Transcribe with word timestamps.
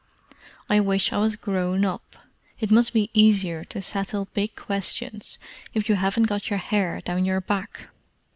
I 0.67 0.79
wish 0.79 1.13
I 1.13 1.19
was 1.19 1.35
grown 1.35 1.85
up—it 1.85 2.71
must 2.71 2.91
be 2.91 3.11
easier 3.13 3.63
to 3.65 3.83
settle 3.83 4.29
big 4.33 4.55
questions 4.55 5.37
if 5.75 5.89
you 5.89 5.93
haven't 5.93 6.23
got 6.23 6.49
your 6.49 6.57
hair 6.57 7.01
down 7.01 7.23
your 7.23 7.39
back!" 7.39 7.89